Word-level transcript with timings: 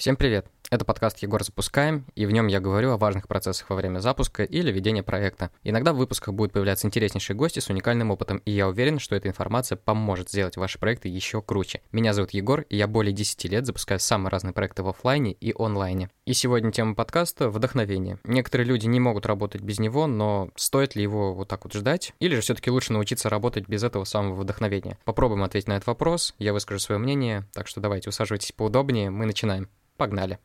Всем 0.00 0.16
привет! 0.16 0.46
Это 0.70 0.86
подкаст 0.86 1.18
«Егор 1.18 1.44
запускаем», 1.44 2.06
и 2.14 2.24
в 2.24 2.30
нем 2.30 2.46
я 2.46 2.58
говорю 2.58 2.92
о 2.92 2.96
важных 2.96 3.28
процессах 3.28 3.68
во 3.68 3.76
время 3.76 3.98
запуска 3.98 4.44
или 4.44 4.72
ведения 4.72 5.02
проекта. 5.02 5.50
Иногда 5.62 5.92
в 5.92 5.98
выпусках 5.98 6.32
будут 6.32 6.54
появляться 6.54 6.86
интереснейшие 6.86 7.36
гости 7.36 7.58
с 7.58 7.68
уникальным 7.68 8.10
опытом, 8.10 8.38
и 8.46 8.50
я 8.50 8.66
уверен, 8.66 8.98
что 8.98 9.14
эта 9.14 9.28
информация 9.28 9.76
поможет 9.76 10.30
сделать 10.30 10.56
ваши 10.56 10.78
проекты 10.78 11.08
еще 11.08 11.42
круче. 11.42 11.82
Меня 11.92 12.14
зовут 12.14 12.30
Егор, 12.30 12.62
и 12.62 12.78
я 12.78 12.86
более 12.86 13.12
10 13.12 13.44
лет 13.44 13.66
запускаю 13.66 14.00
самые 14.00 14.30
разные 14.30 14.54
проекты 14.54 14.82
в 14.82 14.88
офлайне 14.88 15.32
и 15.32 15.52
онлайне. 15.54 16.08
И 16.24 16.32
сегодня 16.32 16.72
тема 16.72 16.94
подкаста— 16.94 17.48
вдохновение. 17.50 18.18
Некоторые 18.24 18.68
люди 18.68 18.86
не 18.86 19.00
могут 19.00 19.26
работать 19.26 19.60
без 19.60 19.80
него, 19.80 20.06
но 20.06 20.48
стоит 20.56 20.96
ли 20.96 21.02
его 21.02 21.34
вот 21.34 21.48
так 21.48 21.64
вот 21.64 21.74
ждать? 21.74 22.14
Или 22.20 22.36
же 22.36 22.40
все-таки 22.40 22.70
лучше 22.70 22.94
научиться 22.94 23.28
работать 23.28 23.68
без 23.68 23.82
этого 23.82 24.04
самого 24.04 24.40
вдохновения? 24.40 24.96
Попробуем 25.04 25.42
ответить 25.42 25.68
на 25.68 25.74
этот 25.74 25.88
вопрос, 25.88 26.34
я 26.38 26.54
выскажу 26.54 26.80
свое 26.80 26.98
мнение, 26.98 27.44
так 27.52 27.68
что 27.68 27.82
давайте 27.82 28.08
усаживайтесь 28.08 28.52
поудобнее, 28.52 29.10
мы 29.10 29.26
начинаем. 29.26 29.68
Погнали. 30.00 30.38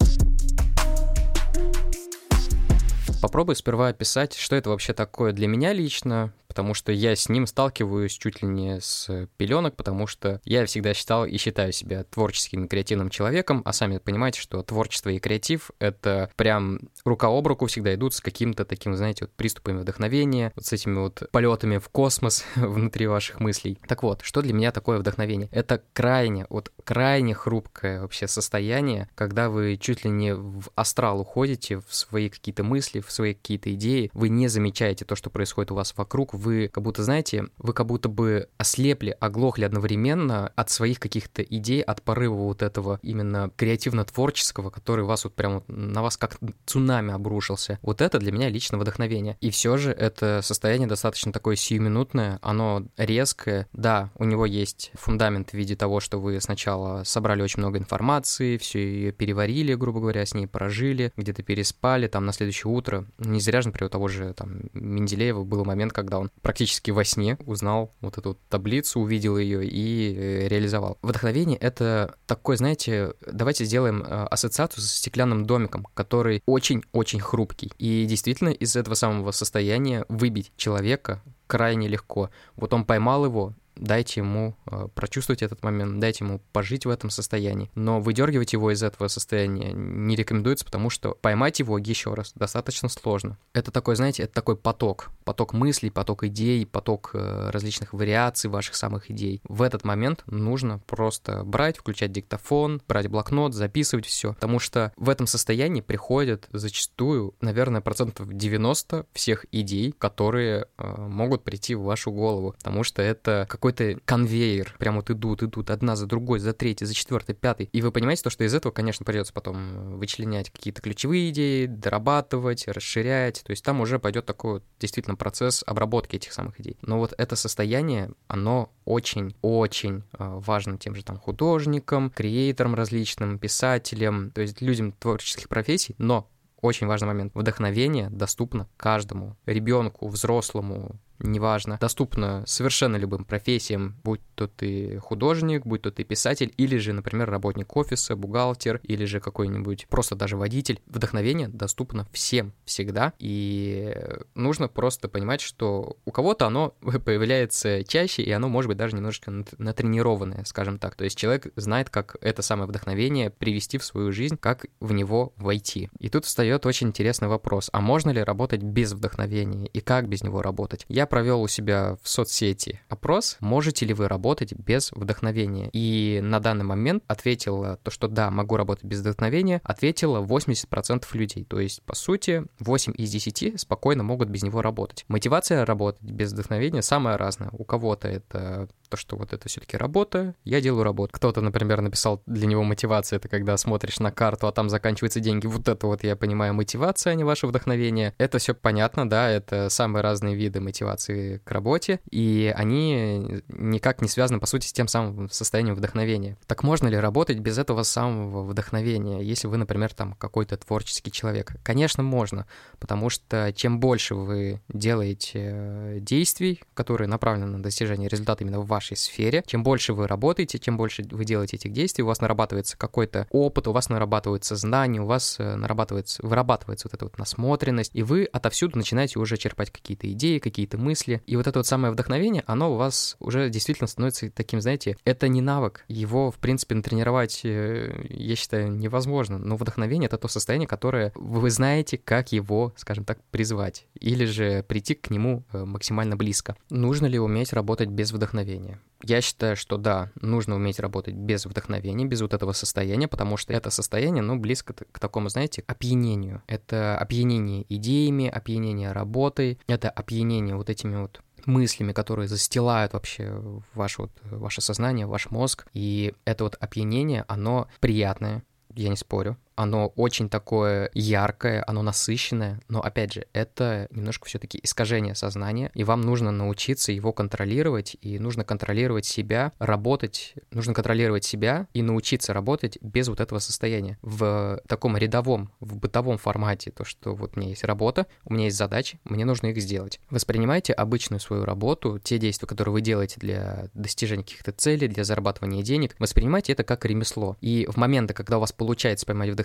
Попробую 3.21 3.55
сперва 3.55 3.87
описать, 3.87 4.33
что 4.35 4.57
это 4.57 4.69
вообще 4.69 4.91
такое 4.91 5.31
для 5.31 5.47
меня 5.47 5.71
лично, 5.71 6.33
потому 6.55 6.73
что 6.73 6.93
я 6.93 7.17
с 7.17 7.27
ним 7.27 7.47
сталкиваюсь 7.47 8.13
чуть 8.13 8.41
ли 8.41 8.47
не 8.47 8.79
с 8.79 9.27
пеленок, 9.35 9.75
потому 9.75 10.07
что 10.07 10.39
я 10.45 10.65
всегда 10.65 10.93
считал 10.93 11.25
и 11.25 11.35
считаю 11.35 11.73
себя 11.73 12.05
творческим 12.05 12.63
и 12.63 12.67
креативным 12.69 13.09
человеком, 13.09 13.61
а 13.65 13.73
сами 13.73 13.97
понимаете, 13.97 14.39
что 14.39 14.63
творчество 14.63 15.09
и 15.09 15.19
креатив— 15.19 15.71
это 15.79 16.31
прям 16.37 16.79
рука 17.03 17.27
об 17.27 17.45
руку 17.45 17.65
всегда 17.65 17.93
идут 17.93 18.13
с 18.13 18.21
каким-то 18.21 18.63
таким, 18.63 18.95
знаете, 18.95 19.25
вот 19.25 19.31
приступами 19.33 19.81
вдохновения, 19.81 20.53
вот 20.55 20.65
с 20.65 20.71
этими 20.71 20.97
вот 20.97 21.27
полетами 21.29 21.77
в 21.77 21.89
космос 21.89 22.45
внутри 22.55 23.07
ваших 23.07 23.41
мыслей. 23.41 23.77
Так 23.85 24.03
вот, 24.03 24.21
что 24.21 24.41
для 24.41 24.53
меня 24.53 24.71
такое 24.71 24.97
вдохновение? 24.97 25.49
Это 25.51 25.83
крайне, 25.91 26.45
вот 26.49 26.71
крайне 26.85 27.33
хрупкое 27.33 27.99
вообще 27.99 28.29
состояние, 28.29 29.09
когда 29.15 29.49
вы 29.49 29.75
чуть 29.75 30.05
ли 30.05 30.09
не 30.09 30.33
в 30.33 30.69
астрал 30.75 31.19
уходите, 31.19 31.79
в 31.79 31.93
свои 31.93 32.29
какие-то 32.29 32.63
мысли, 32.63 33.01
в 33.01 33.11
свои 33.11 33.33
какие-то 33.33 33.73
идеи, 33.73 34.09
вы 34.13 34.29
не 34.29 34.47
замечаете 34.47 35.03
то, 35.03 35.17
что 35.17 35.29
происходит 35.29 35.71
у 35.71 35.75
вас 35.75 35.93
вокруг, 35.97 36.33
вы 36.45 36.69
как 36.71 36.83
будто, 36.83 37.03
знаете, 37.03 37.47
вы 37.57 37.73
как 37.73 37.87
будто 37.87 38.07
бы 38.07 38.47
ослепли, 38.57 39.15
оглохли 39.19 39.65
одновременно 39.65 40.51
от 40.55 40.69
своих 40.69 40.99
каких-то 40.99 41.41
идей, 41.41 41.81
от 41.81 42.01
порыва 42.01 42.35
вот 42.35 42.61
этого 42.61 42.99
именно 43.01 43.51
креативно-творческого, 43.57 44.69
который 44.69 45.05
вас 45.05 45.23
вот 45.23 45.33
прям 45.33 45.63
на 45.67 46.01
вас 46.01 46.17
как 46.17 46.37
цунами 46.65 47.13
обрушился. 47.13 47.79
Вот 47.81 48.01
это 48.01 48.19
для 48.19 48.31
меня 48.31 48.49
лично 48.49 48.77
вдохновение. 48.77 49.37
И 49.41 49.49
все 49.49 49.77
же 49.77 49.91
это 49.91 50.41
состояние 50.43 50.87
достаточно 50.87 51.31
такое 51.31 51.55
сиюминутное, 51.55 52.39
оно 52.41 52.85
резкое. 52.97 53.67
Да, 53.73 54.11
у 54.15 54.25
него 54.25 54.45
есть 54.45 54.91
фундамент 54.93 55.49
в 55.49 55.53
виде 55.53 55.75
того, 55.75 55.99
что 55.99 56.19
вы 56.19 56.39
сначала 56.41 57.03
собрали 57.03 57.41
очень 57.41 57.59
много 57.59 57.79
информации, 57.79 58.57
все 58.57 58.79
ее 58.79 59.11
переварили, 59.11 59.73
грубо 59.73 59.99
говоря, 59.99 60.25
с 60.25 60.33
ней 60.33 60.47
прожили, 60.47 61.11
где-то 61.17 61.43
переспали, 61.43 62.07
там 62.07 62.25
на 62.25 62.33
следующее 62.33 62.71
утро. 62.71 63.05
Не 63.17 63.39
зря 63.39 63.61
же, 63.61 63.69
например, 63.69 63.87
у 63.87 63.91
того 63.91 64.07
же 64.07 64.33
там 64.33 64.61
Менделеева 64.73 65.43
был 65.43 65.65
момент, 65.65 65.93
когда 65.93 66.19
он 66.19 66.29
практически 66.41 66.91
во 66.91 67.03
сне 67.03 67.37
узнал 67.45 67.93
вот 68.01 68.17
эту 68.17 68.37
таблицу, 68.49 68.99
увидел 68.99 69.37
ее 69.37 69.65
и 69.65 70.15
э, 70.15 70.47
реализовал. 70.47 70.97
Вдохновение— 71.01 71.57
это 71.59 72.15
такой, 72.27 72.57
знаете, 72.57 73.13
давайте 73.25 73.65
сделаем 73.65 74.03
э, 74.03 74.05
ассоциацию 74.25 74.83
с 74.83 74.91
стеклянным 74.91 75.45
домиком, 75.45 75.87
который 75.93 76.43
очень-очень 76.45 77.19
хрупкий. 77.19 77.71
И 77.77 78.05
действительно 78.05 78.49
из 78.49 78.75
этого 78.75 78.95
самого 78.95 79.31
состояния 79.31 80.05
выбить 80.09 80.51
человека 80.55 81.21
крайне 81.47 81.87
легко. 81.87 82.29
Вот 82.55 82.73
он 82.73 82.85
поймал 82.85 83.25
его, 83.25 83.53
дайте 83.75 84.21
ему 84.21 84.55
э, 84.65 84.87
прочувствовать 84.93 85.41
этот 85.41 85.63
момент, 85.63 85.99
дайте 85.99 86.23
ему 86.23 86.41
пожить 86.51 86.85
в 86.85 86.89
этом 86.89 87.09
состоянии. 87.09 87.69
Но 87.75 87.99
выдергивать 87.99 88.53
его 88.53 88.71
из 88.71 88.83
этого 88.83 89.07
состояния 89.07 89.71
не 89.73 90.15
рекомендуется, 90.15 90.65
потому 90.65 90.89
что 90.89 91.17
поймать 91.21 91.59
его 91.59 91.77
еще 91.77 92.13
раз 92.13 92.33
достаточно 92.35 92.89
сложно. 92.89 93.37
Это 93.53 93.71
такой, 93.71 93.95
знаете, 93.95 94.23
это 94.23 94.33
такой 94.33 94.55
поток, 94.55 95.11
поток 95.23 95.53
мыслей, 95.53 95.89
поток 95.89 96.23
идей, 96.23 96.65
поток 96.65 97.11
э, 97.13 97.49
различных 97.51 97.93
вариаций 97.93 98.49
ваших 98.49 98.75
самых 98.75 99.11
идей. 99.11 99.41
В 99.47 99.61
этот 99.61 99.83
момент 99.83 100.23
нужно 100.27 100.79
просто 100.79 101.43
брать, 101.43 101.77
включать 101.77 102.11
диктофон, 102.11 102.81
брать 102.87 103.07
блокнот, 103.07 103.53
записывать 103.53 104.05
все, 104.05 104.33
потому 104.33 104.59
что 104.59 104.93
в 104.95 105.09
этом 105.09 105.27
состоянии 105.27 105.81
приходят 105.81 106.47
зачастую, 106.51 107.35
наверное, 107.41 107.81
процентов 107.81 108.31
90 108.31 109.05
всех 109.13 109.45
идей, 109.51 109.93
которые 109.97 110.67
э, 110.77 111.01
могут 111.01 111.43
прийти 111.43 111.75
в 111.75 111.83
вашу 111.83 112.11
голову, 112.11 112.53
потому 112.57 112.83
что 112.83 113.01
это 113.01 113.45
как 113.49 113.64
какой-то 113.65 113.99
конвейер. 114.05 114.75
Прям 114.77 114.95
вот 114.95 115.09
идут, 115.09 115.41
идут 115.41 115.71
одна 115.71 115.95
за 115.95 116.05
другой, 116.05 116.37
за 116.39 116.53
третьей, 116.53 116.85
за 116.85 116.93
четвертой, 116.93 117.33
пятой. 117.33 117.67
И 117.71 117.81
вы 117.81 117.91
понимаете 117.91 118.21
то, 118.21 118.29
что 118.29 118.43
из 118.43 118.53
этого, 118.53 118.71
конечно, 118.71 119.03
придется 119.03 119.33
потом 119.33 119.97
вычленять 119.97 120.51
какие-то 120.51 120.83
ключевые 120.83 121.31
идеи, 121.31 121.65
дорабатывать, 121.65 122.67
расширять. 122.67 123.41
То 123.43 123.51
есть 123.51 123.63
там 123.63 123.81
уже 123.81 123.97
пойдет 123.97 124.27
такой 124.27 124.53
вот 124.53 124.63
действительно 124.79 125.15
процесс 125.15 125.63
обработки 125.65 126.15
этих 126.15 126.31
самых 126.31 126.59
идей. 126.59 126.77
Но 126.83 126.99
вот 126.99 127.15
это 127.17 127.35
состояние, 127.35 128.11
оно 128.27 128.71
очень-очень 128.85 129.97
э, 129.97 130.03
важно 130.19 130.77
тем 130.77 130.93
же 130.93 131.03
там 131.03 131.17
художникам, 131.17 132.11
креаторам 132.11 132.75
различным, 132.75 133.39
писателям, 133.39 134.29
то 134.29 134.41
есть 134.41 134.61
людям 134.61 134.91
творческих 134.91 135.49
профессий, 135.49 135.95
но 135.97 136.29
очень 136.61 136.87
важный 136.87 137.07
момент. 137.07 137.33
Вдохновение 137.35 138.09
доступно 138.09 138.67
каждому 138.77 139.35
ребенку, 139.45 140.07
взрослому, 140.07 140.99
неважно, 141.19 141.77
доступно 141.79 142.43
совершенно 142.45 142.95
любым 142.97 143.25
профессиям, 143.25 143.95
будь 144.03 144.21
то 144.35 144.47
ты 144.47 144.99
художник, 144.99 145.65
будь 145.65 145.81
то 145.81 145.91
ты 145.91 146.03
писатель, 146.03 146.53
или 146.57 146.77
же, 146.77 146.93
например, 146.93 147.29
работник 147.29 147.75
офиса, 147.75 148.15
бухгалтер, 148.15 148.81
или 148.83 149.05
же 149.05 149.19
какой-нибудь 149.19 149.87
просто 149.89 150.15
даже 150.15 150.37
водитель. 150.37 150.81
Вдохновение 150.87 151.47
доступно 151.47 152.07
всем 152.11 152.53
всегда, 152.65 153.13
и 153.19 153.95
нужно 154.35 154.67
просто 154.67 155.07
понимать, 155.07 155.41
что 155.41 155.97
у 156.05 156.11
кого-то 156.11 156.47
оно 156.47 156.69
появляется 157.05 157.83
чаще, 157.83 158.23
и 158.23 158.31
оно 158.31 158.49
может 158.49 158.69
быть 158.69 158.77
даже 158.77 158.95
немножечко 158.95 159.31
натренированное, 159.57 160.43
скажем 160.45 160.79
так. 160.79 160.95
То 160.95 161.03
есть 161.05 161.17
человек 161.17 161.47
знает, 161.55 161.89
как 161.89 162.17
это 162.21 162.41
самое 162.41 162.67
вдохновение 162.67 163.29
привести 163.29 163.77
в 163.77 163.85
свою 163.85 164.11
жизнь, 164.11 164.37
как 164.37 164.65
в 164.79 164.91
него 164.91 165.33
войти. 165.37 165.89
И 165.99 166.09
тут 166.09 166.25
встает 166.25 166.65
очень 166.65 166.87
интересный 166.87 167.27
вопрос, 167.27 167.69
а 167.71 167.81
можно 167.81 168.09
ли 168.09 168.21
работать 168.21 168.61
без 168.61 168.93
вдохновения, 168.93 169.67
и 169.67 169.79
как 169.79 170.07
без 170.07 170.23
него 170.23 170.41
работать? 170.41 170.85
Я 170.89 171.04
провел 171.05 171.41
у 171.41 171.47
себя 171.47 171.97
в 172.01 172.09
соцсети 172.09 172.81
опрос, 172.89 173.37
можете 173.39 173.85
ли 173.85 173.93
вы 173.93 174.07
работать 174.07 174.53
без 174.53 174.91
вдохновения. 174.91 175.69
И 175.73 176.19
на 176.23 176.39
данный 176.39 176.65
момент 176.65 177.03
ответила 177.07 177.77
то, 177.83 177.91
что 177.91 178.07
да, 178.07 178.31
могу 178.31 178.57
работать 178.57 178.85
без 178.85 179.01
вдохновения, 179.01 179.61
ответила 179.63 180.21
80% 180.21 181.05
людей. 181.13 181.45
То 181.45 181.59
есть, 181.59 181.81
по 181.83 181.95
сути, 181.95 182.45
8 182.59 182.93
из 182.97 183.11
10 183.11 183.59
спокойно 183.59 184.03
могут 184.03 184.29
без 184.29 184.43
него 184.43 184.61
работать. 184.61 185.05
Мотивация 185.07 185.65
работать 185.65 186.01
без 186.01 186.33
вдохновения 186.33 186.81
самая 186.81 187.17
разная. 187.17 187.49
У 187.51 187.63
кого-то 187.63 188.07
это 188.07 188.67
то, 188.95 189.01
что 189.01 189.17
вот 189.17 189.33
это 189.33 189.49
все-таки 189.49 189.75
работа, 189.75 190.35
я 190.45 190.61
делаю 190.61 190.83
работу. 190.83 191.11
Кто-то, 191.13 191.41
например, 191.41 191.81
написал 191.81 192.23
для 192.25 192.47
него 192.47 192.63
мотивация, 192.63 193.17
это 193.17 193.27
когда 193.27 193.57
смотришь 193.57 193.99
на 193.99 194.11
карту, 194.11 194.47
а 194.47 194.53
там 194.53 194.69
заканчиваются 194.69 195.19
деньги. 195.19 195.47
Вот 195.47 195.67
это 195.67 195.87
вот, 195.87 196.03
я 196.03 196.15
понимаю, 196.15 196.53
мотивация, 196.53 197.11
а 197.11 197.15
не 197.15 197.25
ваше 197.25 197.45
вдохновение. 197.47 198.13
Это 198.17 198.37
все 198.37 198.53
понятно, 198.53 199.09
да, 199.09 199.29
это 199.29 199.67
самые 199.69 200.01
разные 200.01 200.35
виды 200.35 200.61
мотивации 200.61 201.41
к 201.43 201.51
работе, 201.51 201.99
и 202.09 202.53
они 202.55 203.43
никак 203.49 204.01
не 204.01 204.07
связаны, 204.07 204.39
по 204.39 204.45
сути, 204.45 204.67
с 204.67 204.73
тем 204.73 204.87
самым 204.87 205.29
состоянием 205.29 205.75
вдохновения. 205.75 206.37
Так 206.47 206.63
можно 206.63 206.87
ли 206.87 206.97
работать 206.97 207.39
без 207.39 207.57
этого 207.57 207.83
самого 207.83 208.43
вдохновения, 208.43 209.21
если 209.21 209.47
вы, 209.47 209.57
например, 209.57 209.93
там 209.93 210.13
какой-то 210.13 210.55
творческий 210.55 211.11
человек? 211.11 211.57
Конечно, 211.63 212.01
можно, 212.01 212.47
потому 212.79 213.09
что 213.09 213.51
чем 213.53 213.81
больше 213.81 214.15
вы 214.15 214.61
делаете 214.69 215.31
э, 215.35 215.97
действий, 215.99 216.61
которые 216.73 217.09
направлены 217.09 217.47
на 217.47 217.61
достижение 217.61 218.07
результата 218.07 218.41
именно 218.41 218.61
в 218.61 218.67
вашей 218.85 218.97
сфере. 218.97 219.43
Чем 219.47 219.63
больше 219.63 219.93
вы 219.93 220.07
работаете, 220.07 220.59
чем 220.59 220.77
больше 220.77 221.03
вы 221.09 221.25
делаете 221.25 221.57
этих 221.57 221.71
действий, 221.71 222.03
у 222.03 222.07
вас 222.07 222.21
нарабатывается 222.21 222.77
какой-то 222.77 223.27
опыт, 223.31 223.67
у 223.67 223.71
вас 223.71 223.89
нарабатывается 223.89 224.55
знание, 224.55 225.01
у 225.01 225.05
вас 225.05 225.37
э, 225.39 225.55
нарабатывается, 225.55 226.25
вырабатывается 226.25 226.87
вот 226.87 226.93
эта 226.93 227.05
вот 227.05 227.17
насмотренность, 227.17 227.91
и 227.93 228.03
вы 228.03 228.25
отовсюду 228.25 228.77
начинаете 228.77 229.19
уже 229.19 229.37
черпать 229.37 229.71
какие-то 229.71 230.11
идеи, 230.11 230.37
какие-то 230.37 230.77
мысли. 230.77 231.21
И 231.25 231.35
вот 231.35 231.47
это 231.47 231.59
вот 231.59 231.67
самое 231.67 231.91
вдохновение, 231.91 232.43
оно 232.45 232.73
у 232.73 232.77
вас 232.77 233.15
уже 233.19 233.49
действительно 233.49 233.87
становится 233.87 234.29
таким, 234.29 234.61
знаете, 234.61 234.97
это 235.03 235.27
не 235.27 235.41
навык. 235.41 235.83
Его, 235.87 236.29
в 236.29 236.35
принципе, 236.35 236.75
натренировать, 236.75 237.41
э, 237.43 238.05
я 238.09 238.35
считаю, 238.35 238.71
невозможно. 238.71 239.39
Но 239.39 239.55
вдохновение— 239.55 240.07
это 240.07 240.17
то 240.17 240.27
состояние, 240.27 240.67
которое 240.67 241.11
вы 241.15 241.49
знаете, 241.49 241.97
как 241.97 242.31
его, 242.31 242.73
скажем 242.77 243.03
так, 243.03 243.19
призвать. 243.31 243.87
Или 243.99 244.25
же 244.25 244.63
прийти 244.63 244.93
к 244.93 245.09
нему 245.09 245.43
э, 245.53 245.65
максимально 245.65 246.15
близко. 246.15 246.55
Нужно 246.69 247.07
ли 247.07 247.17
уметь 247.17 247.53
работать 247.53 247.89
без 247.89 248.11
вдохновения? 248.11 248.64
Вдохновения. 248.65 248.79
Я 249.03 249.21
считаю, 249.21 249.55
что 249.55 249.77
да, 249.77 250.11
нужно 250.21 250.55
уметь 250.55 250.79
работать 250.79 251.13
без 251.13 251.45
вдохновения, 251.45 252.05
без 252.05 252.21
вот 252.21 252.33
этого 252.33 252.53
состояния, 252.53 253.07
потому 253.07 253.37
что 253.37 253.53
это 253.53 253.69
состояние, 253.69 254.23
ну, 254.23 254.37
близко 254.37 254.73
к 254.73 254.99
такому, 254.99 255.29
знаете, 255.29 255.63
опьянению. 255.67 256.41
Это 256.47 256.97
опьянение 256.97 257.65
идеями, 257.69 258.27
опьянение 258.27 258.93
работой, 258.93 259.59
это 259.67 259.89
опьянение 259.89 260.55
вот 260.55 260.69
этими 260.69 260.95
вот 260.95 261.21
мыслями, 261.45 261.91
которые 261.91 262.27
застилают 262.27 262.93
вообще 262.93 263.39
ваше, 263.73 264.03
вот, 264.03 264.11
ваше 264.23 264.61
сознание, 264.61 265.05
ваш 265.05 265.29
мозг. 265.29 265.67
И 265.73 266.13
это 266.25 266.45
вот 266.45 266.55
опьянение, 266.59 267.25
оно 267.27 267.67
приятное, 267.79 268.43
я 268.73 268.89
не 268.89 268.97
спорю, 268.97 269.37
оно 269.55 269.87
очень 269.95 270.29
такое 270.29 270.89
яркое, 270.93 271.63
оно 271.65 271.81
насыщенное, 271.81 272.61
но 272.67 272.81
опять 272.81 273.13
же, 273.13 273.25
это 273.33 273.87
немножко 273.91 274.27
все-таки 274.27 274.59
искажение 274.61 275.15
сознания, 275.15 275.71
и 275.73 275.83
вам 275.83 276.01
нужно 276.01 276.31
научиться 276.31 276.91
его 276.91 277.13
контролировать, 277.13 277.97
и 278.01 278.19
нужно 278.19 278.43
контролировать 278.43 279.05
себя, 279.05 279.53
работать, 279.59 280.33
нужно 280.51 280.73
контролировать 280.73 281.23
себя 281.23 281.67
и 281.73 281.81
научиться 281.81 282.33
работать 282.33 282.77
без 282.81 283.07
вот 283.07 283.19
этого 283.19 283.39
состояния. 283.39 283.97
В 284.01 284.61
таком 284.67 284.97
рядовом, 284.97 285.51
в 285.59 285.77
бытовом 285.77 286.17
формате, 286.17 286.71
то, 286.71 286.83
что 286.83 287.15
вот 287.15 287.35
у 287.35 287.39
меня 287.39 287.49
есть 287.49 287.63
работа, 287.63 288.07
у 288.25 288.33
меня 288.33 288.45
есть 288.45 288.57
задачи, 288.57 288.99
мне 289.05 289.25
нужно 289.25 289.47
их 289.47 289.61
сделать. 289.61 289.99
Воспринимайте 290.09 290.73
обычную 290.73 291.19
свою 291.19 291.45
работу, 291.45 291.99
те 291.99 292.17
действия, 292.17 292.47
которые 292.47 292.73
вы 292.73 292.81
делаете 292.81 293.19
для 293.19 293.69
достижения 293.73 294.23
каких-то 294.23 294.51
целей, 294.51 294.87
для 294.87 295.03
зарабатывания 295.03 295.63
денег, 295.63 295.95
воспринимайте 295.99 296.53
это 296.53 296.63
как 296.63 296.85
ремесло. 296.85 297.37
И 297.41 297.67
в 297.69 297.77
моменты, 297.77 298.13
когда 298.13 298.37
у 298.37 298.41
вас 298.41 298.51
получается 298.51 299.05
поймать 299.05 299.29
вдохновение 299.29 299.44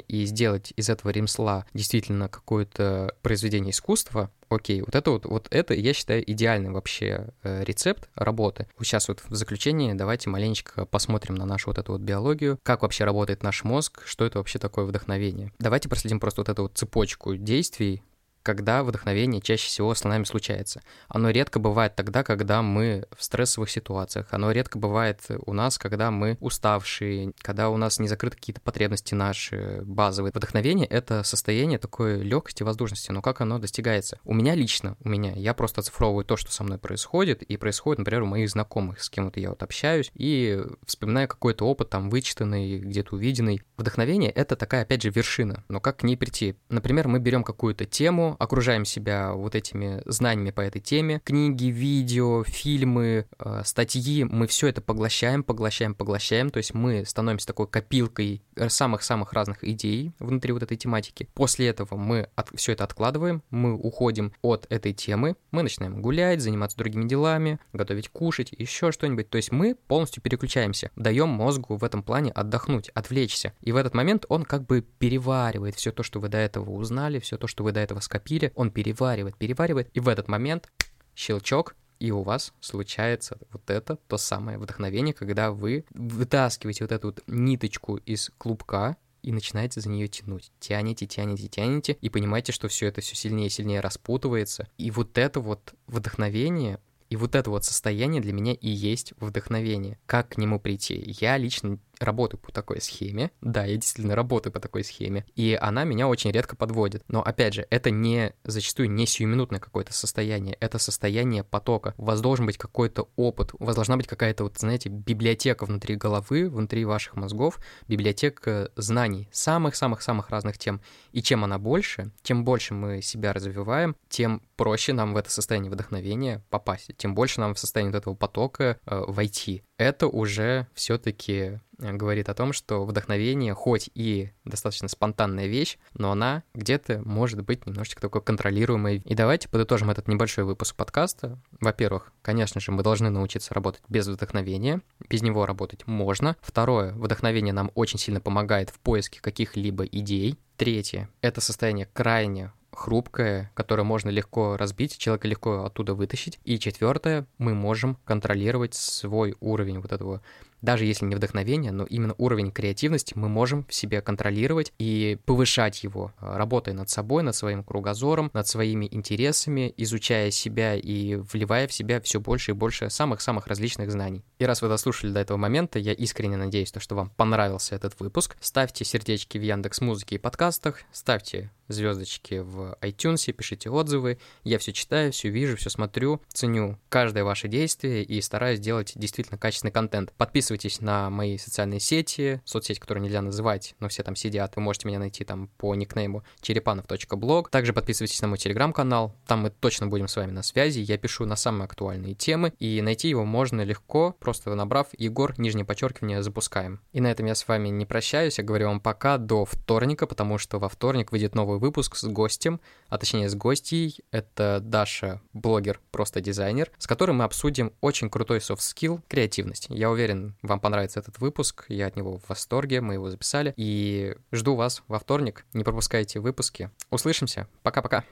и 0.00 0.24
сделать 0.24 0.72
из 0.76 0.88
этого 0.88 1.10
ремесла 1.10 1.66
действительно 1.74 2.28
какое-то 2.28 3.14
произведение 3.22 3.70
искусства, 3.70 4.30
окей, 4.48 4.80
вот 4.80 4.94
это 4.94 5.10
вот, 5.10 5.26
вот 5.26 5.48
это, 5.50 5.74
я 5.74 5.92
считаю, 5.92 6.28
идеальный 6.30 6.70
вообще 6.70 7.28
э, 7.42 7.64
рецепт 7.64 8.08
работы. 8.14 8.66
Сейчас 8.80 9.08
вот 9.08 9.22
в 9.28 9.34
заключении 9.34 9.92
давайте 9.92 10.30
маленечко 10.30 10.86
посмотрим 10.86 11.34
на 11.34 11.46
нашу 11.46 11.70
вот 11.70 11.78
эту 11.78 11.92
вот 11.92 12.00
биологию, 12.00 12.58
как 12.62 12.82
вообще 12.82 13.04
работает 13.04 13.42
наш 13.42 13.64
мозг, 13.64 14.02
что 14.06 14.24
это 14.24 14.38
вообще 14.38 14.58
такое 14.58 14.84
вдохновение. 14.84 15.52
Давайте 15.58 15.88
проследим 15.88 16.20
просто 16.20 16.40
вот 16.40 16.48
эту 16.48 16.62
вот 16.62 16.76
цепочку 16.76 17.36
действий, 17.36 18.02
когда 18.44 18.84
вдохновение 18.84 19.40
чаще 19.40 19.66
всего 19.66 19.94
с 19.94 20.04
нами 20.04 20.24
случается. 20.24 20.82
Оно 21.08 21.30
редко 21.30 21.58
бывает 21.58 21.96
тогда, 21.96 22.22
когда 22.22 22.62
мы 22.62 23.06
в 23.16 23.24
стрессовых 23.24 23.70
ситуациях. 23.70 24.26
Оно 24.30 24.52
редко 24.52 24.78
бывает 24.78 25.20
у 25.46 25.52
нас, 25.54 25.78
когда 25.78 26.10
мы 26.10 26.36
уставшие, 26.40 27.32
когда 27.40 27.70
у 27.70 27.76
нас 27.78 27.98
не 27.98 28.06
закрыты 28.06 28.36
какие-то 28.36 28.60
потребности 28.60 29.14
наши 29.14 29.80
базовые. 29.84 30.30
Вдохновение— 30.34 30.86
это 30.90 31.22
состояние 31.22 31.78
такой 31.78 32.20
легкости, 32.20 32.62
воздушности. 32.62 33.10
Но 33.10 33.22
как 33.22 33.40
оно 33.40 33.58
достигается? 33.58 34.18
У 34.24 34.34
меня 34.34 34.54
лично, 34.54 34.96
у 35.02 35.08
меня, 35.08 35.32
я 35.32 35.54
просто 35.54 35.80
оцифровываю 35.80 36.26
то, 36.26 36.36
что 36.36 36.52
со 36.52 36.64
мной 36.64 36.76
происходит, 36.78 37.42
и 37.42 37.56
происходит, 37.56 38.00
например, 38.00 38.24
у 38.24 38.26
моих 38.26 38.50
знакомых, 38.50 39.02
с 39.02 39.08
кем-то 39.08 39.40
я 39.40 39.48
вот 39.48 39.62
общаюсь, 39.62 40.12
и 40.14 40.62
вспоминаю 40.84 41.28
какой-то 41.28 41.64
опыт 41.64 41.88
там 41.88 42.10
вычитанный, 42.10 42.78
где-то 42.78 43.14
увиденный. 43.14 43.62
Вдохновение— 43.78 44.30
это 44.32 44.54
такая, 44.54 44.82
опять 44.82 45.02
же, 45.02 45.08
вершина. 45.08 45.64
Но 45.68 45.80
как 45.80 45.98
к 45.98 46.02
ней 46.02 46.18
прийти? 46.18 46.56
Например, 46.68 47.08
мы 47.08 47.20
берем 47.20 47.42
какую-то 47.42 47.86
тему, 47.86 48.33
окружаем 48.38 48.84
себя 48.84 49.32
вот 49.32 49.54
этими 49.54 50.02
знаниями 50.06 50.50
по 50.50 50.60
этой 50.60 50.80
теме. 50.80 51.20
Книги, 51.24 51.66
видео, 51.66 52.44
фильмы, 52.44 53.26
э, 53.38 53.62
статьи, 53.64 54.24
мы 54.24 54.46
все 54.46 54.68
это 54.68 54.80
поглощаем, 54.80 55.42
поглощаем, 55.42 55.94
поглощаем. 55.94 56.50
То 56.50 56.58
есть 56.58 56.74
мы 56.74 57.04
становимся 57.04 57.46
такой 57.46 57.66
копилкой 57.66 58.42
самых-самых 58.68 59.32
разных 59.32 59.64
идей 59.64 60.12
внутри 60.18 60.52
вот 60.52 60.62
этой 60.62 60.76
тематики. 60.76 61.28
После 61.34 61.68
этого 61.68 61.96
мы 61.96 62.28
от, 62.34 62.50
все 62.54 62.72
это 62.72 62.84
откладываем, 62.84 63.42
мы 63.50 63.74
уходим 63.74 64.32
от 64.42 64.66
этой 64.70 64.92
темы, 64.92 65.36
мы 65.50 65.62
начинаем 65.62 66.00
гулять, 66.00 66.40
заниматься 66.40 66.76
другими 66.76 67.08
делами, 67.08 67.58
готовить 67.72 68.08
кушать, 68.08 68.52
еще 68.56 68.92
что-нибудь. 68.92 69.30
То 69.30 69.36
есть 69.36 69.52
мы 69.52 69.74
полностью 69.74 70.22
переключаемся, 70.22 70.90
даем 70.96 71.28
мозгу 71.28 71.76
в 71.76 71.84
этом 71.84 72.02
плане 72.02 72.30
отдохнуть, 72.32 72.88
отвлечься. 72.90 73.52
И 73.60 73.72
в 73.72 73.76
этот 73.76 73.94
момент 73.94 74.24
он 74.28 74.44
как 74.44 74.66
бы 74.66 74.82
переваривает 74.82 75.74
все 75.74 75.92
то, 75.92 76.02
что 76.02 76.20
вы 76.20 76.28
до 76.28 76.38
этого 76.38 76.70
узнали, 76.70 77.18
все 77.18 77.36
то, 77.36 77.46
что 77.46 77.64
вы 77.64 77.72
до 77.72 77.80
этого 77.80 78.00
скопировали, 78.00 78.23
скопили, 78.24 78.52
он 78.54 78.70
переваривает, 78.70 79.36
переваривает, 79.36 79.90
и 79.94 80.00
в 80.00 80.08
этот 80.08 80.28
момент 80.28 80.70
щелчок, 81.14 81.76
и 82.00 82.10
у 82.10 82.22
вас 82.22 82.52
случается 82.60 83.38
вот 83.52 83.70
это, 83.70 83.96
то 84.08 84.18
самое 84.18 84.58
вдохновение, 84.58 85.14
когда 85.14 85.50
вы 85.50 85.84
вытаскиваете 85.94 86.84
вот 86.84 86.92
эту 86.92 87.08
вот 87.08 87.22
ниточку 87.26 87.96
из 87.96 88.30
клубка, 88.38 88.96
и 89.22 89.32
начинаете 89.32 89.80
за 89.80 89.88
нее 89.88 90.06
тянуть. 90.06 90.52
Тянете, 90.60 91.06
тянете, 91.06 91.48
тянете, 91.48 91.96
и 92.02 92.10
понимаете, 92.10 92.52
что 92.52 92.68
все 92.68 92.88
это 92.88 93.00
все 93.00 93.16
сильнее 93.16 93.46
и 93.46 93.50
сильнее 93.50 93.80
распутывается. 93.80 94.68
И 94.76 94.90
вот 94.90 95.16
это 95.16 95.40
вот 95.40 95.72
вдохновение, 95.86 96.78
и 97.08 97.16
вот 97.16 97.34
это 97.34 97.48
вот 97.48 97.64
состояние 97.64 98.20
для 98.20 98.34
меня 98.34 98.52
и 98.52 98.68
есть 98.68 99.14
вдохновение. 99.18 99.98
Как 100.04 100.28
к 100.28 100.36
нему 100.36 100.60
прийти? 100.60 101.16
Я 101.20 101.38
лично 101.38 101.78
работаю 102.00 102.40
по 102.40 102.52
такой 102.52 102.80
схеме. 102.80 103.30
Да, 103.40 103.64
я 103.64 103.76
действительно 103.76 104.14
работаю 104.14 104.52
по 104.52 104.60
такой 104.60 104.84
схеме. 104.84 105.24
И 105.34 105.58
она 105.60 105.84
меня 105.84 106.08
очень 106.08 106.30
редко 106.30 106.56
подводит. 106.56 107.04
Но, 107.08 107.22
опять 107.22 107.54
же, 107.54 107.66
это 107.70 107.90
не 107.90 108.32
зачастую 108.44 108.90
не 108.90 109.06
сиюминутное 109.06 109.60
какое-то 109.60 109.92
состояние. 109.92 110.56
Это 110.60 110.78
состояние 110.78 111.44
потока. 111.44 111.94
У 111.96 112.04
вас 112.04 112.20
должен 112.20 112.46
быть 112.46 112.58
какой-то 112.58 113.08
опыт. 113.16 113.52
У 113.58 113.64
вас 113.64 113.74
должна 113.74 113.96
быть 113.96 114.06
какая-то, 114.06 114.44
вот, 114.44 114.58
знаете, 114.58 114.88
библиотека 114.88 115.66
внутри 115.66 115.96
головы, 115.96 116.48
внутри 116.48 116.84
ваших 116.84 117.16
мозгов, 117.16 117.58
библиотека 117.88 118.70
знаний 118.76 119.28
самых-самых-самых 119.32 120.30
разных 120.30 120.58
тем. 120.58 120.80
И 121.12 121.22
чем 121.22 121.44
она 121.44 121.58
больше, 121.58 122.12
тем 122.22 122.44
больше 122.44 122.74
мы 122.74 123.02
себя 123.02 123.32
развиваем, 123.32 123.96
тем 124.08 124.42
проще 124.56 124.92
нам 124.92 125.14
в 125.14 125.16
это 125.16 125.30
состояние 125.30 125.70
вдохновения 125.70 126.42
попасть. 126.50 126.90
Тем 126.96 127.14
больше 127.14 127.40
нам 127.40 127.54
в 127.54 127.58
состоянии 127.58 127.92
вот 127.92 127.98
этого 127.98 128.14
потока 128.14 128.78
э, 128.86 129.04
войти. 129.06 129.62
Это 129.84 130.06
уже 130.08 130.66
все-таки 130.72 131.60
Э, 131.78 131.92
говорит 131.92 132.28
о 132.28 132.34
том, 132.34 132.52
что 132.52 132.84
вдохновение 132.84 133.54
хоть 133.54 133.90
и 133.94 134.30
достаточно 134.44 134.88
спонтанная 134.88 135.46
вещь, 135.46 135.78
но 135.94 136.12
она 136.12 136.42
где-то 136.54 137.02
может 137.04 137.42
быть 137.42 137.66
немножечко 137.66 138.00
такой 138.00 138.22
контролируемой. 138.22 139.02
И 139.04 139.14
давайте 139.14 139.48
подытожим 139.48 139.90
этот 139.90 140.08
небольшой 140.08 140.44
выпуск 140.44 140.74
подкаста. 140.76 141.38
Во-первых, 141.60 142.12
конечно 142.22 142.60
же, 142.60 142.72
мы 142.72 142.82
должны 142.82 143.10
научиться 143.10 143.54
работать 143.54 143.82
без 143.88 144.06
вдохновения. 144.06 144.80
Без 145.08 145.22
него 145.22 145.46
работать 145.46 145.86
можно. 145.86 146.36
Второе, 146.40 146.92
вдохновение 146.92 147.52
нам 147.52 147.70
очень 147.74 147.98
сильно 147.98 148.20
помогает 148.20 148.70
в 148.70 148.78
поиске 148.78 149.20
каких-либо 149.20 149.84
идей. 149.84 150.38
Третье, 150.56 151.08
это 151.20 151.40
состояние 151.40 151.88
крайне 151.92 152.52
хрупкое, 152.74 153.50
которое 153.54 153.84
можно 153.84 154.10
легко 154.10 154.56
разбить, 154.56 154.98
человека 154.98 155.28
легко 155.28 155.64
оттуда 155.64 155.94
вытащить. 155.94 156.38
И 156.44 156.58
четвертое, 156.58 157.26
мы 157.38 157.54
можем 157.54 157.96
контролировать 158.04 158.74
свой 158.74 159.36
уровень 159.40 159.80
вот 159.80 159.92
этого 159.92 160.22
даже 160.64 160.86
если 160.86 161.04
не 161.04 161.14
вдохновение, 161.14 161.72
но 161.72 161.84
именно 161.84 162.14
уровень 162.18 162.50
креативности 162.50 163.12
мы 163.16 163.28
можем 163.28 163.64
в 163.68 163.74
себе 163.74 164.00
контролировать 164.00 164.72
и 164.78 165.18
повышать 165.26 165.84
его, 165.84 166.12
э, 166.20 166.36
работая 166.36 166.74
над 166.74 166.88
собой, 166.88 167.22
над 167.22 167.36
своим 167.36 167.62
кругозором, 167.62 168.30
над 168.32 168.48
своими 168.48 168.88
интересами, 168.90 169.72
изучая 169.76 170.30
себя 170.30 170.74
и 170.74 171.16
вливая 171.16 171.68
в 171.68 171.72
себя 171.72 172.00
все 172.00 172.20
больше 172.20 172.52
и 172.52 172.54
больше 172.54 172.88
самых-самых 172.90 173.46
различных 173.46 173.90
знаний. 173.90 174.24
И 174.38 174.44
раз 174.44 174.62
вы 174.62 174.68
дослушали 174.68 175.12
до 175.12 175.20
этого 175.20 175.36
момента, 175.36 175.78
я 175.78 175.92
искренне 175.92 176.36
надеюсь, 176.36 176.72
что 176.76 176.94
вам 176.94 177.10
понравился 177.10 177.74
этот 177.74 178.00
выпуск. 178.00 178.36
Ставьте 178.40 178.84
сердечки 178.84 179.38
в 179.38 179.42
Яндекс 179.42 179.80
Музыке 179.80 180.16
и 180.16 180.18
подкастах, 180.18 180.80
ставьте 180.92 181.50
звездочки 181.68 182.40
в 182.40 182.76
iTunes, 182.80 183.32
пишите 183.32 183.70
отзывы. 183.70 184.18
Я 184.42 184.58
все 184.58 184.72
читаю, 184.72 185.12
все 185.12 185.28
вижу, 185.28 185.56
все 185.56 185.70
смотрю, 185.70 186.20
ценю 186.32 186.78
каждое 186.88 187.24
ваше 187.24 187.48
действие 187.48 188.02
и 188.02 188.20
стараюсь 188.20 188.60
делать 188.60 188.92
действительно 188.94 189.38
качественный 189.38 189.72
контент. 189.72 190.12
Подписывайтесь 190.16 190.53
на 190.80 191.10
мои 191.10 191.38
социальные 191.38 191.80
сети, 191.80 192.40
соцсети, 192.44 192.78
которые 192.78 193.02
нельзя 193.02 193.22
называть, 193.22 193.74
но 193.80 193.88
все 193.88 194.02
там 194.02 194.16
сидят. 194.16 194.56
Вы 194.56 194.62
можете 194.62 194.88
меня 194.88 194.98
найти 194.98 195.24
там 195.24 195.48
по 195.58 195.74
никнейму 195.74 196.22
черепанов.блог. 196.40 197.50
Также 197.50 197.72
подписывайтесь 197.72 198.20
на 198.22 198.28
мой 198.28 198.38
телеграм-канал, 198.38 199.14
там 199.26 199.40
мы 199.40 199.50
точно 199.50 199.86
будем 199.86 200.08
с 200.08 200.16
вами 200.16 200.30
на 200.30 200.42
связи. 200.42 200.80
Я 200.80 200.96
пишу 200.98 201.24
на 201.26 201.36
самые 201.36 201.66
актуальные 201.66 202.14
темы, 202.14 202.52
и 202.58 202.80
найти 202.82 203.08
его 203.08 203.24
можно 203.24 203.62
легко, 203.62 204.16
просто 204.20 204.54
набрав 204.54 204.88
Егор, 204.96 205.34
нижнее 205.38 205.64
подчеркивание, 205.64 206.22
запускаем. 206.22 206.80
И 206.92 207.00
на 207.00 207.10
этом 207.10 207.26
я 207.26 207.34
с 207.34 207.46
вами 207.46 207.68
не 207.68 207.86
прощаюсь, 207.86 208.38
я 208.38 208.44
говорю 208.44 208.68
вам 208.68 208.80
пока 208.80 209.18
до 209.18 209.44
вторника, 209.44 210.06
потому 210.06 210.38
что 210.38 210.58
во 210.58 210.68
вторник 210.68 211.12
выйдет 211.12 211.34
новый 211.34 211.58
выпуск 211.58 211.96
с 211.96 212.04
гостем, 212.04 212.60
а 212.88 212.98
точнее 212.98 213.28
с 213.28 213.34
гостьей. 213.34 214.00
Это 214.10 214.60
Даша, 214.62 215.20
блогер, 215.32 215.80
просто 215.90 216.20
дизайнер, 216.20 216.70
с 216.78 216.86
которым 216.86 217.16
мы 217.16 217.24
обсудим 217.24 217.72
очень 217.80 218.10
крутой 218.10 218.38
skill— 218.38 219.00
креативность. 219.08 219.66
Я 219.68 219.90
уверен, 219.90 220.34
вам 220.44 220.60
понравится 220.60 221.00
этот 221.00 221.18
выпуск, 221.18 221.64
я 221.68 221.86
от 221.86 221.96
него 221.96 222.18
в 222.18 222.28
восторге, 222.28 222.80
мы 222.80 222.94
его 222.94 223.10
записали. 223.10 223.54
И 223.56 224.14
жду 224.30 224.54
вас 224.54 224.82
во 224.88 224.98
вторник, 224.98 225.46
не 225.52 225.64
пропускайте 225.64 226.20
выпуски. 226.20 226.70
Услышимся, 226.90 227.48
пока-пока. 227.62 228.04